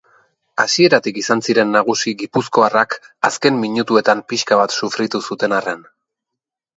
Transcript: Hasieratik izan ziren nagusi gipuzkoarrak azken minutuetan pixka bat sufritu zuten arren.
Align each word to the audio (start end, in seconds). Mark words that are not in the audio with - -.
Hasieratik 0.61 1.17
izan 1.21 1.41
ziren 1.49 1.75
nagusi 1.75 2.13
gipuzkoarrak 2.21 2.95
azken 3.29 3.59
minutuetan 3.65 4.23
pixka 4.33 4.57
bat 4.63 4.73
sufritu 4.81 5.23
zuten 5.31 5.55
arren. 5.59 5.85